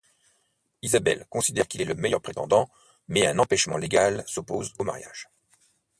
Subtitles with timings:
[0.81, 2.71] Isabelle considère qu'il est le meilleur prétendant,
[3.07, 5.29] mais un empêchement légal s'oppose au mariage.